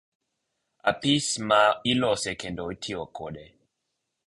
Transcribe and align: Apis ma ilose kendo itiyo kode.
Apis 0.91 1.27
ma 1.47 1.61
ilose 1.91 2.31
kendo 2.41 2.63
itiyo 2.75 3.01
kode. 3.17 3.45